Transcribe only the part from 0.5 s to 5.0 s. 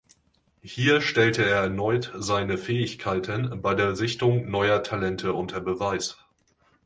Hier stellte er erneut seine Fähigkeiten bei der Sichtung neuer